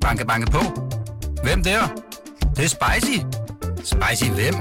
[0.00, 0.58] Banke, banke på.
[1.42, 1.80] Hvem der?
[2.40, 3.18] Det, det er spicy.
[3.84, 4.54] Spicy hvem?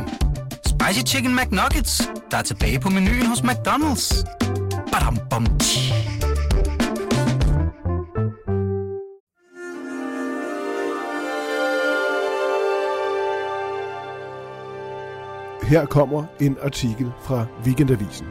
[0.65, 4.24] Spicy Chicken McNuggets, der er tilbage på menuen hos McDonald's.
[4.92, 5.93] Badum, bom, tji.
[15.63, 18.27] Her kommer en artikel fra Weekendavisen.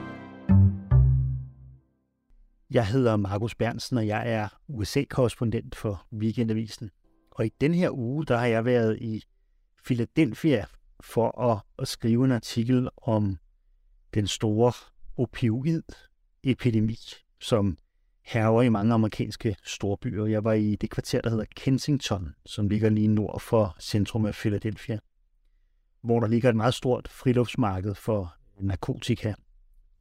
[2.78, 6.90] Jeg hedder Markus Bernsen, og jeg er USA-korrespondent for Weekendavisen.
[7.30, 9.24] Og i den her uge, der har jeg været i
[9.84, 10.64] Philadelphia
[11.00, 13.38] for at, at skrive en artikel om
[14.14, 14.72] den store
[15.16, 16.98] opioid-epidemi,
[17.40, 17.78] som
[18.24, 20.26] herrer i mange amerikanske storbyer.
[20.26, 24.34] Jeg var i det kvarter, der hedder Kensington, som ligger lige nord for centrum af
[24.34, 24.98] Philadelphia,
[26.02, 29.34] hvor der ligger et meget stort friluftsmarked for narkotika.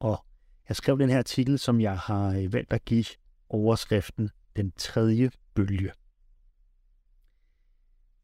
[0.00, 0.24] Og
[0.68, 3.04] jeg skrev den her artikel, som jeg har øh, valgt at give
[3.48, 5.92] overskriften Den tredje bølge.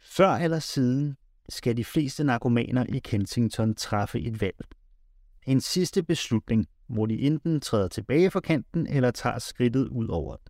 [0.01, 1.17] Før eller siden
[1.49, 4.57] skal de fleste narkomaner i Kensington træffe et valg.
[5.47, 10.37] En sidste beslutning, hvor de enten træder tilbage fra kanten eller tager skridtet ud over
[10.37, 10.49] den.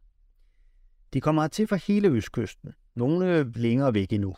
[1.12, 4.36] De kommer til fra hele østkysten, nogle længere væk endnu.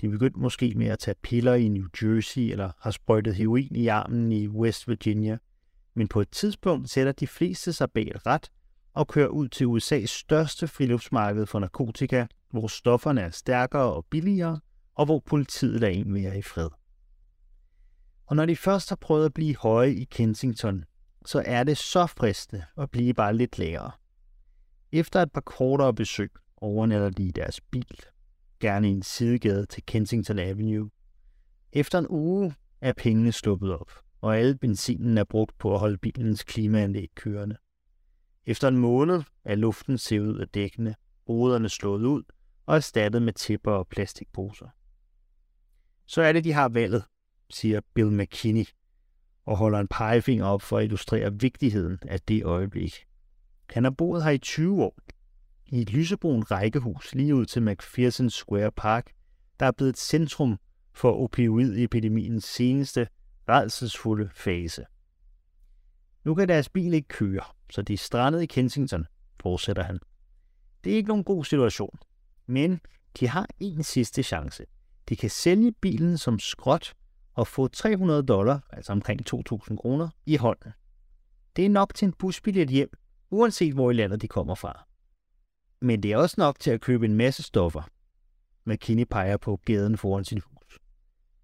[0.00, 3.76] De er begyndt måske med at tage piller i New Jersey eller har sprøjtet heroin
[3.76, 5.38] i armen i West Virginia.
[5.94, 8.50] Men på et tidspunkt sætter de fleste sig bag et ret
[8.94, 14.60] og kører ud til USA's største friluftsmarked for narkotika, hvor stofferne er stærkere og billigere,
[14.94, 16.68] og hvor politiet lader en mere i fred.
[18.26, 20.84] Og når de først har prøvet at blive høje i Kensington,
[21.26, 23.90] så er det så fristende at blive bare lidt lavere.
[24.92, 28.00] Efter et par kortere besøg overnatter de i deres bil,
[28.60, 30.90] gerne i en sidegade til Kensington Avenue.
[31.72, 35.98] Efter en uge er pengene sluppet op, og alle benzinen er brugt på at holde
[35.98, 37.56] bilens klimaanlæg kørende.
[38.46, 40.94] Efter en måned er luften sivet ud af dækkene,
[41.28, 42.22] ruderne slået ud
[42.66, 44.68] og erstattet med tipper og plastikposer.
[46.06, 47.04] Så er det, de har valget,
[47.50, 48.64] siger Bill McKinney,
[49.44, 53.06] og holder en pegefinger op for at illustrere vigtigheden af det øjeblik.
[53.70, 54.98] Han har boet her i 20 år,
[55.66, 59.12] i et lysebrun rækkehus lige ud til McPherson Square Park,
[59.60, 60.58] der er blevet et centrum
[60.92, 63.08] for opioidepidemiens seneste
[63.48, 64.84] redselsfulde fase.
[66.24, 69.06] Nu kan deres bil ikke køre, så de er strandet i Kensington,
[69.40, 69.98] fortsætter han.
[70.84, 71.98] Det er ikke nogen god situation,
[72.46, 72.80] men
[73.20, 74.64] de har en sidste chance.
[75.08, 76.94] De kan sælge bilen som skrot
[77.34, 80.72] og få 300 dollar, altså omkring 2.000 kroner, i hånden.
[81.56, 82.90] Det er nok til en busbillet hjem,
[83.30, 84.86] uanset hvor i landet de kommer fra.
[85.80, 87.82] Men det er også nok til at købe en masse stoffer.
[88.64, 90.40] McKinney peger på gaden foran sin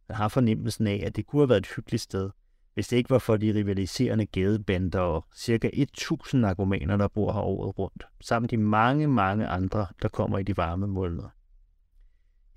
[0.09, 2.31] jeg Han har fornemmelsen af, at det kunne have været et hyggeligt sted,
[2.75, 5.71] hvis det ikke var for de rivaliserende gadebander og ca.
[5.73, 10.43] 1000 narkomaner, der bor her året rundt, samt de mange, mange andre, der kommer i
[10.43, 11.29] de varme måneder.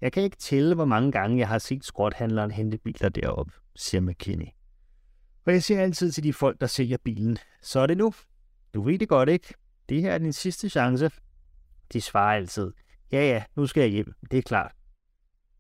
[0.02, 4.02] Jeg kan ikke tælle, hvor mange gange jeg har set skrothandleren hente biler derop, siger
[4.02, 4.48] McKinney.
[5.46, 8.14] Og jeg siger altid til de folk, der sælger bilen, så er det nu.
[8.74, 9.54] Du ved det godt, ikke?
[9.90, 11.12] Det her er din sidste chance.
[11.94, 12.72] De svarer altid,
[13.12, 14.72] ja ja, nu skal jeg hjem, det er klart.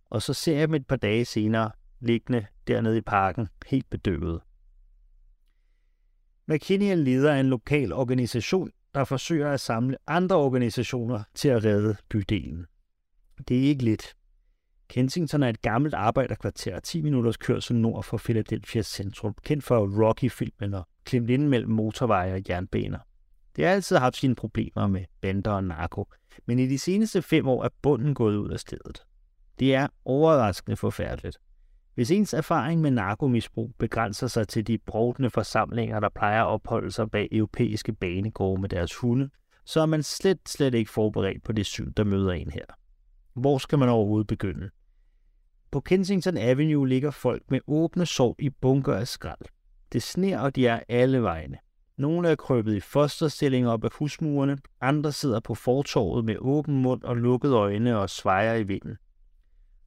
[0.09, 4.41] Og så ser jeg dem et par dage senere, liggende dernede i parken, helt bedøvet.
[6.47, 11.65] McKinney er leder af en lokal organisation, der forsøger at samle andre organisationer til at
[11.65, 12.65] redde bydelen.
[13.47, 14.15] Det er ikke lidt.
[14.87, 20.73] Kensington er et gammelt arbejderkvarter, 10 minutters kørsel nord for Philadelphia's centrum, kendt for Rocky-filmen
[20.73, 22.99] og klemt ind mellem motorveje og jernbaner.
[23.55, 26.07] Det har altid haft sine problemer med bander og narko,
[26.45, 29.03] men i de seneste fem år er bunden gået ud af stedet.
[29.59, 31.37] Det er overraskende forfærdeligt.
[31.99, 36.91] Hvis ens erfaring med narkomisbrug begrænser sig til de brovdende forsamlinger, der plejer at opholde
[36.91, 39.29] sig bag europæiske banegårde med deres hunde,
[39.65, 42.65] så er man slet, slet ikke forberedt på det syn, der møder en her.
[43.33, 44.69] Hvor skal man overhovedet begynde?
[45.71, 49.45] På Kensington Avenue ligger folk med åbne sår i bunker af skrald.
[49.93, 51.57] Det sner, og de er alle vegne.
[51.97, 57.03] Nogle er krøbet i fosterstillinger op af husmurene, andre sidder på fortorvet med åben mund
[57.03, 58.97] og lukkede øjne og svejer i vinden.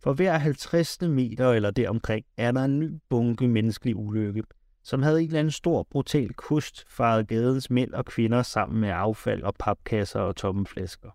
[0.02, 1.00] For hver 50.
[1.00, 4.42] meter eller deromkring er der en ny bunke menneskelig ulykke,
[4.84, 8.88] som havde en eller anden stor, brutal kust faret gadens mænd og kvinder sammen med
[8.88, 11.10] affald og papkasser og tomme flasker.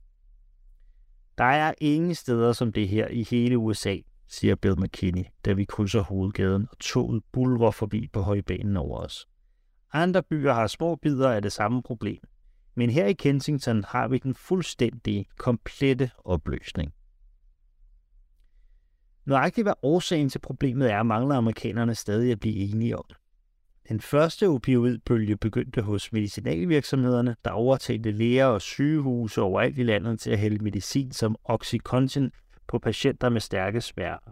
[1.37, 3.97] Der er ingen steder som det her i hele USA,
[4.27, 9.27] siger Bill McKinney, da vi krydser hovedgaden og toget bulver forbi på højbanen over os.
[9.93, 12.21] Andre byer har små bidder af det samme problem,
[12.75, 16.93] men her i Kensington har vi den fuldstændige, komplette opløsning.
[19.27, 23.05] Nøjagtigt hvad årsagen til problemet er, mangler amerikanerne stadig at blive enige om.
[23.89, 30.31] Den første opioidbølge begyndte hos medicinalvirksomhederne, der overtalte læger og sygehuse overalt i landet til
[30.31, 32.31] at hælde medicin som Oxycontin
[32.67, 34.31] på patienter med stærke smerter.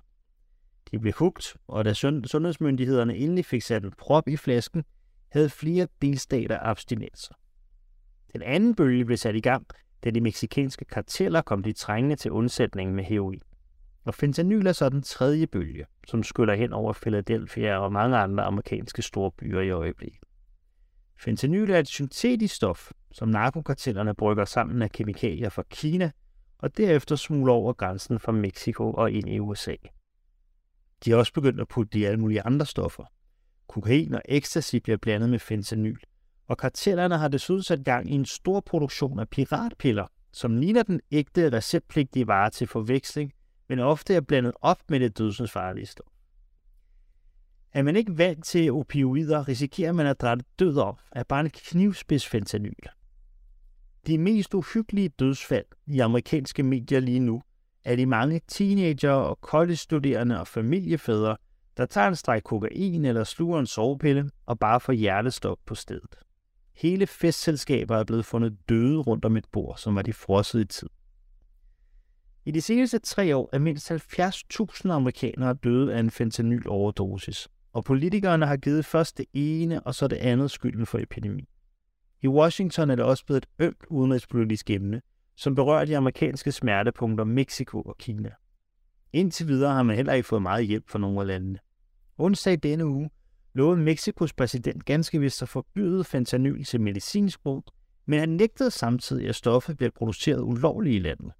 [0.91, 4.83] De blev hugt, og da sundhedsmyndighederne endelig fik sat en prop i flasken,
[5.31, 7.33] havde flere delstater abstinenser.
[8.33, 9.67] Den anden bølge blev sat i gang,
[10.03, 13.41] da de meksikanske karteller kom de trængende til undsætning med heroin.
[14.05, 18.43] Og fentanyl er så den tredje bølge, som skyller hen over Philadelphia og mange andre
[18.43, 20.19] amerikanske store byer i øjeblikket.
[21.19, 26.11] Fentanyl er et syntetisk stof, som narkokartellerne brygger sammen af kemikalier fra Kina,
[26.57, 29.75] og derefter smugler over grænsen fra Mexico og ind i USA.
[31.05, 33.03] De er også begyndt at putte de alle mulige andre stoffer.
[33.67, 35.97] Kokain og ecstasy bliver blandet med fentanyl,
[36.47, 41.01] og kartellerne har desuden sat gang i en stor produktion af piratpiller, som ligner den
[41.11, 43.33] ægte receptpligtige vare til forveksling,
[43.69, 46.07] men ofte er blandet op med det dødsensfarlige stof.
[47.73, 51.49] Er man ikke vant til opioider, risikerer man at drætte død op af bare en
[51.49, 52.89] knivspids fentanyl.
[54.07, 57.41] De mest uhyggelige dødsfald i amerikanske medier lige nu
[57.83, 61.37] er de mange teenager og college-studerende og familiefædre,
[61.77, 66.15] der tager en streg kokain eller sluger en sovepille og bare får hjertestop på stedet.
[66.75, 70.65] Hele festselskaber er blevet fundet døde rundt om et bord, som var de frosset i
[70.65, 70.89] tid.
[72.47, 78.45] I de seneste tre år er mindst 70.000 amerikanere døde af en fentanyl-overdosis, og politikerne
[78.45, 81.47] har givet først det ene og så det andet skylden for epidemien.
[82.21, 85.01] I Washington er det også blevet et ømt udenrigspolitisk emne,
[85.35, 88.31] som berører de amerikanske smertepunkter Mexico og Kina.
[89.13, 91.59] Indtil videre har man heller ikke fået meget hjælp fra nogle af landene.
[92.17, 93.09] Onsdag denne uge
[93.53, 97.63] lovede Mexikos præsident ganske vist at forbyde fentanyl til medicinsk brug,
[98.05, 101.31] men han nægtede samtidig, at stoffet bliver produceret ulovligt i landet.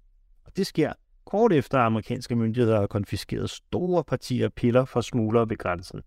[0.56, 0.92] Det sker
[1.24, 6.02] kort efter, at amerikanske myndigheder har konfiskeret store partier piller fra smuglere ved grænsen.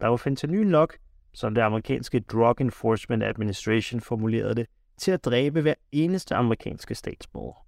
[0.00, 0.96] Der var fentanyl nok,
[1.34, 4.66] som det amerikanske Drug Enforcement Administration formulerede det,
[4.98, 7.66] til at dræbe hver eneste amerikanske statsborger.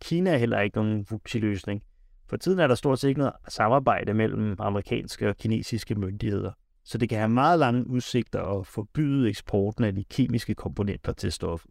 [0.00, 1.82] Kina er heller ikke nogen løsning.
[2.28, 6.52] For tiden er der stort set ikke noget samarbejde mellem amerikanske og kinesiske myndigheder,
[6.84, 11.32] så det kan have meget lange udsigter at forbyde eksporten af de kemiske komponenter til
[11.32, 11.70] stoffet.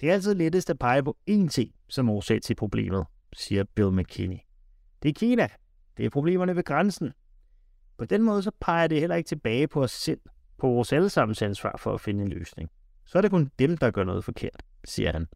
[0.00, 3.92] Det er altid lettest at pege på én ting som årsag til problemet, siger Bill
[3.92, 4.38] McKinney.
[5.02, 5.48] Det er Kina.
[5.96, 7.12] Det er problemerne ved grænsen.
[7.98, 10.20] På den måde så peger det heller ikke tilbage på os selv,
[10.58, 12.70] på vores allesammens ansvar for at finde en løsning.
[13.04, 15.26] Så er det kun dem, der gør noget forkert, siger han.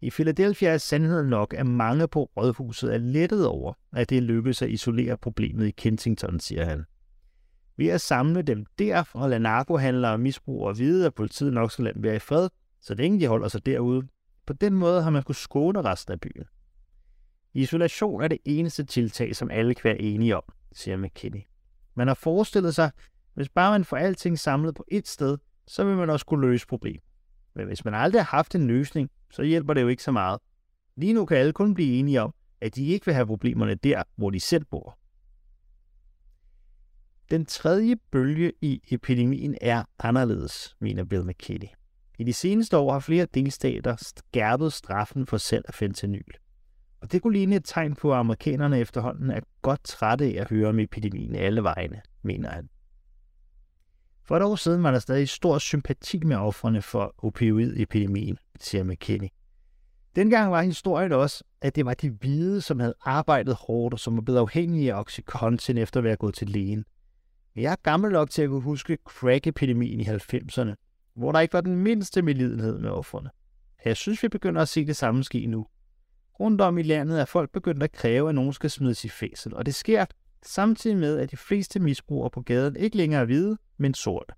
[0.00, 4.62] I Philadelphia er sandheden nok, at mange på rådhuset er lettet over, at det lykkedes
[4.62, 6.84] at isolere problemet i Kensington, siger han.
[7.76, 11.84] Ved at samle dem der og lade narkohandlere og misbrugere vide, at politiet nok skal
[11.84, 12.48] lade dem være i fred,
[12.84, 14.08] så længe de holder sig derude.
[14.46, 16.44] På den måde har man kunnet skåne resten af byen.
[17.54, 20.42] Isolation er det eneste tiltag, som alle kan være enige om,
[20.72, 21.40] siger McKinney.
[21.94, 22.90] Man har forestillet sig,
[23.34, 26.66] hvis bare man får alting samlet på ét sted, så vil man også kunne løse
[26.66, 27.02] problemet.
[27.54, 30.40] Men hvis man aldrig har haft en løsning, så hjælper det jo ikke så meget.
[30.96, 34.02] Lige nu kan alle kun blive enige om, at de ikke vil have problemerne der,
[34.16, 34.98] hvor de selv bor.
[37.30, 41.68] Den tredje bølge i epidemien er anderledes, mener Bill McKinney.
[42.18, 46.32] I de seneste år har flere delstater skærpet straffen for salg af fentanyl.
[47.00, 50.50] Og det kunne ligne et tegn på, at amerikanerne efterhånden er godt trætte af at
[50.50, 52.68] høre om epidemien alle vegne, mener han.
[54.24, 59.28] For et år siden var der stadig stor sympati med offrene for opioidepidemien, siger McKinney.
[60.16, 64.16] Dengang var historien også, at det var de hvide, som havde arbejdet hårdt og som
[64.16, 66.84] var blevet afhængige af Oxycontin efter at være gået til lægen.
[67.56, 70.74] Jeg er gammel nok til at kunne huske crack-epidemien i 90'erne,
[71.16, 73.30] hvor der ikke var den mindste medlidenhed med offrene.
[73.84, 75.66] Jeg synes, vi begynder at se det samme ske nu.
[76.40, 79.54] Rundt om i landet er folk begyndt at kræve, at nogen skal smides i fængsel,
[79.54, 80.04] og det sker
[80.42, 84.34] samtidig med, at de fleste misbrugere på gaden ikke længere er hvide, men sorte.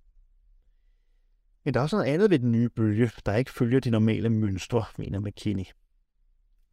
[1.64, 4.30] Men der er også noget andet ved den nye bølge, der ikke følger de normale
[4.30, 5.64] mønstre, mener McKinney.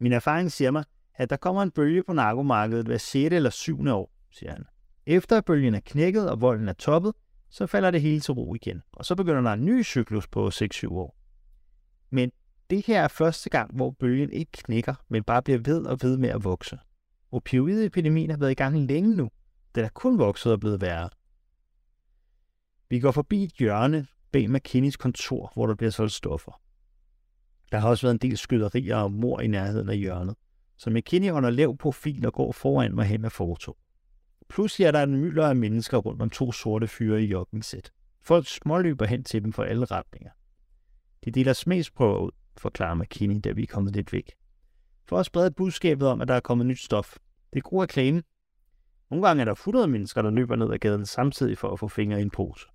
[0.00, 0.84] Min erfaring siger mig,
[1.14, 3.34] at der kommer en bølge på narkomarkedet hver 6.
[3.34, 3.86] eller 7.
[3.86, 4.64] år, siger han.
[5.06, 7.14] Efter at bølgen er knækket og volden er toppet,
[7.54, 10.48] så falder det hele til ro igen, og så begynder der en ny cyklus på
[10.48, 11.16] 6-7 år.
[12.10, 12.32] Men
[12.70, 16.16] det her er første gang, hvor bølgen ikke knækker, men bare bliver ved og ved
[16.16, 16.78] med at vokse.
[17.32, 19.30] Opioidepidemien har været i gang længe nu.
[19.74, 21.10] Den er kun vokset og blevet værre.
[22.88, 26.60] Vi går forbi et hjørne bag McKinneys kontor, hvor der bliver solgt stoffer.
[27.72, 30.36] Der har også været en del skyderier og mor i nærheden af hjørnet,
[30.76, 33.76] så McKinney under lav profil og går foran mig hen med foto.
[34.48, 37.92] Pludselig er der en mylder af mennesker rundt om to sorte fyre i joggingsæt.
[38.22, 40.30] Folk småløber hen til dem fra alle retninger.
[41.24, 44.32] De deler smagsprøver ud, forklarer McKinney, da vi er kommet lidt væk.
[45.06, 47.16] For at sprede budskabet om, at der er kommet nyt stof.
[47.52, 48.22] Det er god reklame.
[49.10, 51.88] Nogle gange er der 100 mennesker, der løber ned ad gaden samtidig for at få
[51.88, 52.66] fingre i en pose.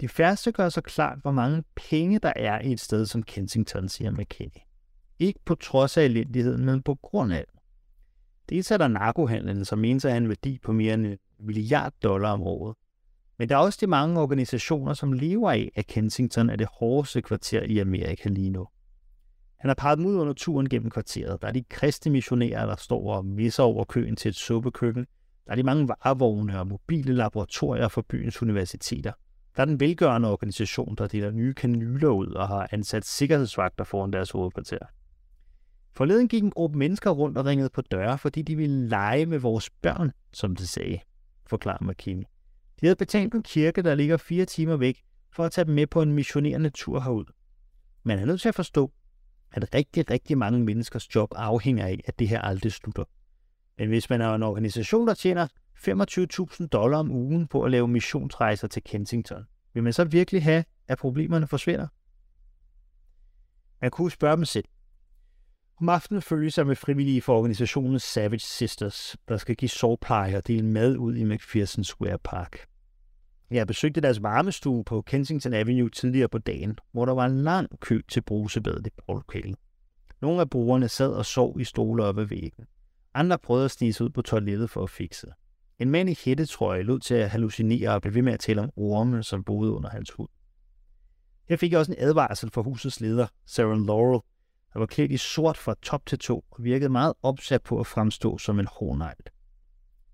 [0.00, 3.88] De færreste gør så klart, hvor mange penge der er i et sted som Kensington,
[3.88, 4.60] siger McKinney.
[5.18, 7.44] Ikke på trods af elendigheden, men på grund af
[8.50, 8.64] det.
[8.64, 11.92] sætter er der narkohandlen, som menes at have en værdi på mere end en milliard
[12.02, 12.76] dollar om året.
[13.38, 17.22] Men der er også de mange organisationer, som lever af, at Kensington er det hårdeste
[17.22, 18.66] kvarter i Amerika lige nu.
[19.58, 21.42] Han har peget ud under turen gennem kvarteret.
[21.42, 25.06] Der er de kristne missionærer, der står og misser over køen til et suppekøkken.
[25.46, 29.12] Der er de mange varevogne og mobile laboratorier for byens universiteter.
[29.56, 34.12] Der er den velgørende organisation, der deler nye kanyler ud og har ansat sikkerhedsvagter foran
[34.12, 34.86] deres hovedkvarter.
[35.92, 39.38] Forleden gik en gruppe mennesker rundt og ringede på døre, fordi de ville lege med
[39.38, 41.00] vores børn, som det sagde,
[41.46, 42.24] forklarer McKinney.
[42.80, 45.86] De havde betalt en kirke, der ligger fire timer væk, for at tage dem med
[45.86, 47.24] på en missionerende tur herud.
[48.02, 48.92] Man er nødt til at forstå,
[49.52, 53.04] at rigtig, rigtig mange menneskers job afhænger af, at det her aldrig slutter.
[53.78, 57.88] Men hvis man er en organisation, der tjener 25.000 dollar om ugen på at lave
[57.88, 59.44] missionsrejser til Kensington,
[59.74, 61.86] vil man så virkelig have, at problemerne forsvinder?
[63.80, 64.64] Man kunne spørge dem selv.
[65.80, 70.46] Om aftenen følges jeg med frivillige for organisationen Savage Sisters, der skal give sårpleje og
[70.46, 72.58] dele mad ud i McPherson Square Park.
[73.50, 77.80] Jeg besøgte deres varmestue på Kensington Avenue tidligere på dagen, hvor der var en lang
[77.80, 79.56] kø til brusebadet i baglokalet.
[80.20, 82.64] Nogle af brugerne sad og sov i stole oppe ad væggen.
[83.14, 85.26] Andre prøvede at snige ud på toilettet for at fikse.
[85.78, 88.70] En mand i hættetrøje lød til at hallucinere og blev ved med at tale om
[88.76, 90.28] orme, som boede under hans hud.
[91.48, 94.20] Her fik jeg også en advarsel fra husets leder, Sarah Laurel,
[94.70, 97.86] han var klædt i sort fra top til to og virkede meget opsat på at
[97.86, 99.22] fremstå som en hornegl.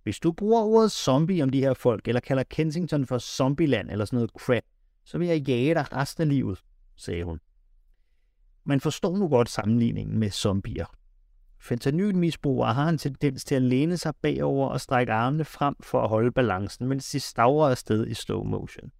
[0.02, 4.04] Hvis du bruger ordet zombie om de her folk, eller kalder Kensington for zombieland eller
[4.04, 4.62] sådan noget crap,
[5.04, 6.62] så vil jeg jage dig resten af livet,
[6.96, 7.40] sagde hun.
[8.64, 10.86] Man forstår nu godt sammenligningen med zombier.
[11.60, 16.08] Fentanylmisbrugere har en tendens til at læne sig bagover og strække armene frem for at
[16.08, 18.92] holde balancen, mens de stavrer afsted i slow motion.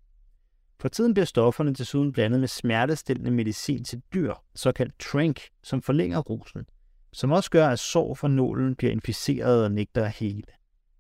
[0.81, 6.19] For tiden bliver stofferne desuden blandet med smertestillende medicin til dyr, såkaldt trank, som forlænger
[6.19, 6.67] rusen,
[7.13, 10.43] som også gør, at sår fra nålen bliver inficeret og nægter at hele.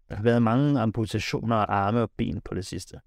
[0.08, 3.00] Der har været mange amputationer af arme og ben på det sidste.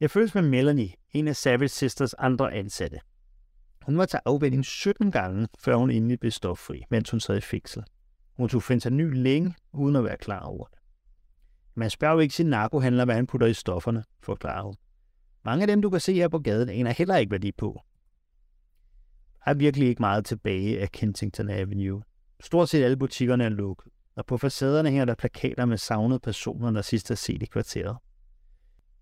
[0.00, 3.00] Jeg føles med Melanie, en af Savage Sisters andre ansatte.
[3.82, 7.40] Hun var til afvænding 17 gange, før hun endelig blev stoffri, mens hun sad i
[7.40, 7.84] fængsel.
[8.36, 10.78] Hun tog fentanyl længe, uden at være klar over det.
[11.74, 14.74] Man spørger jo ikke sin narkohandler, hvad han putter i stofferne, forklarer hun.
[15.44, 17.52] Mange af dem, du kan se her på gaden, aner heller ikke, hvad de er
[17.58, 17.80] på.
[19.44, 22.02] Der er virkelig ikke meget tilbage af Kensington Avenue.
[22.40, 26.70] Stort set alle butikkerne er lukket og på facaderne hænger der plakater med savnede personer,
[26.70, 27.96] der sidst har set i kvarteret.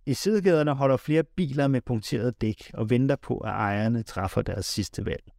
[0.07, 4.67] I sidegaderne holder flere biler med punkteret dæk og venter på, at ejerne træffer deres
[4.67, 5.33] sidste valg.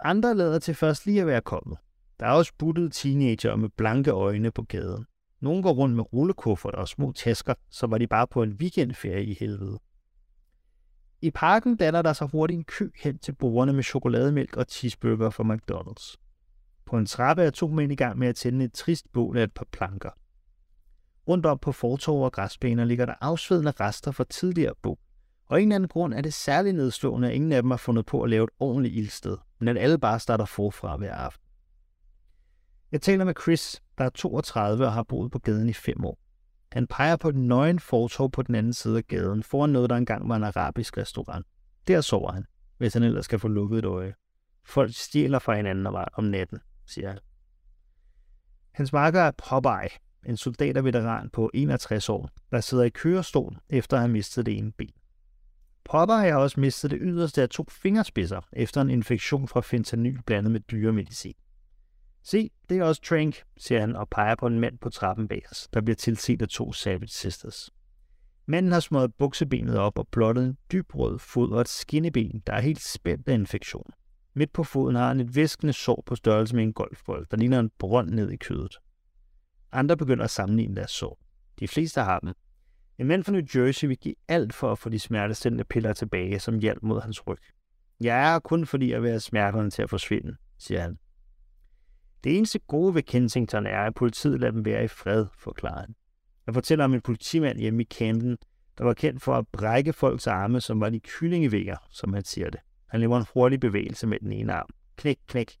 [0.00, 1.78] Andre lader til først lige at være kommet.
[2.20, 5.06] Der er også buttede teenager med blanke øjne på gaden.
[5.44, 9.24] Nogle går rundt med rullekuffert og små tasker, så var de bare på en weekendferie
[9.24, 9.78] i helvede.
[11.22, 15.30] I parken danner der sig hurtigt en kø hen til bordene med chokolademælk og cheeseburger
[15.30, 16.16] fra McDonald's.
[16.86, 19.42] På en trappe er to mænd i gang med at tænde et trist bål af
[19.42, 20.10] et par planker.
[21.28, 24.98] Rundt om på fortov og græsbaner ligger der afsvedende rester fra tidligere bål.
[25.46, 28.22] Og en anden grund er det særligt nedslående, at ingen af dem har fundet på
[28.22, 31.43] at lave et ordentligt ildsted, men at alle bare starter forfra hver aften.
[32.94, 36.18] Jeg taler med Chris, der er 32 og har boet på gaden i fem år.
[36.72, 39.96] Han peger på et nøgen fortov på den anden side af gaden, foran noget, der
[39.96, 41.46] engang var en arabisk restaurant.
[41.88, 42.44] Der sover han,
[42.78, 44.14] hvis han ellers skal få lukket et øje.
[44.64, 47.18] Folk stjæler fra hinanden om natten, siger han.
[48.72, 49.90] Hans marker er Popeye,
[50.26, 54.72] en soldaterveteran på 61 år, der sidder i kørestol efter at have mistet det ene
[54.72, 54.92] ben.
[55.84, 60.52] Popeye har også mistet det yderste af to fingerspidser efter en infektion fra fentanyl blandet
[60.52, 61.34] med dyremedicin.
[62.24, 65.42] Se, det er også Trank, siger han og peger på en mand på trappen bag
[65.50, 67.70] os, der bliver tilset af to Savage Sisters.
[68.46, 72.52] Manden har smået buksebenet op og blottet en dyb rød fod og et skinneben, der
[72.52, 73.90] er helt spændt af infektion.
[74.34, 77.60] Midt på foden har han et væskende sår på størrelse med en golfbold, der ligner
[77.60, 78.76] en brønd ned i kødet.
[79.72, 81.20] Andre begynder at sammenligne deres sår.
[81.60, 82.34] De fleste har dem.
[82.98, 86.38] En mand fra New Jersey vil give alt for at få de smertestillende piller tilbage,
[86.38, 87.38] som hjælp mod hans ryg.
[88.00, 90.98] Jeg er kun fordi at være smerterne til at forsvinde, siger han.
[92.24, 95.94] Det eneste gode ved Kensington er, at politiet lader dem være i fred, forklarede han.
[96.46, 98.36] Jeg fortæller om en politimand hjemme i Camden,
[98.78, 102.50] der var kendt for at brække folks arme, som var de kyllingevinger, som han siger
[102.50, 102.60] det.
[102.86, 104.68] Han laver en hurtig bevægelse med den ene arm.
[104.96, 105.52] Knæk, knæk.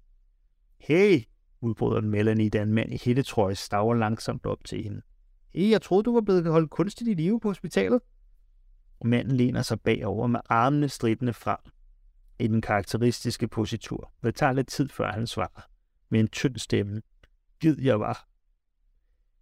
[0.78, 1.20] Hey,
[1.60, 5.00] udbryder den Melanie, da en mand i hættetrøje staver langsomt op til hende.
[5.54, 8.00] Hey, jeg troede, du var blevet holdt kunstigt i live på hospitalet.
[9.04, 11.58] Manden læner sig bagover med armene stridende frem
[12.38, 14.12] i den karakteristiske positur.
[14.22, 15.73] Det tager lidt tid, før han svarer
[16.14, 17.02] med en tynd stemme.
[17.60, 18.28] Gid jeg var.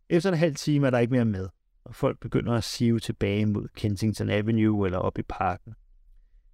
[0.08, 1.48] Efter en halv time er der ikke mere med,
[1.84, 5.74] og folk begynder at sive tilbage mod Kensington Avenue eller op i parken.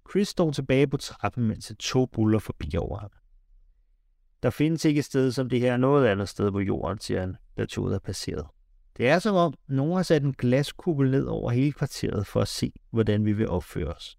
[0.09, 3.09] Chris står tilbage på trappen, mens et tog buller forbi over ham.
[4.43, 7.35] Der findes ikke et sted som det her noget andet sted på jorden, siger han,
[7.57, 8.47] da toget er passeret.
[8.97, 12.47] Det er som om, nogen har sat en glaskuppel ned over hele kvarteret for at
[12.47, 14.18] se, hvordan vi vil opføre os.